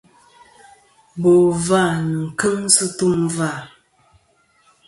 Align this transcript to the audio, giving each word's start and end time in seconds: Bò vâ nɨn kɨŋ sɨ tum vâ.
Bò 1.21 1.33
vâ 1.65 1.81
nɨn 2.09 2.27
kɨŋ 2.39 2.59
sɨ 2.75 2.85
tum 2.97 3.19
vâ. 3.35 3.49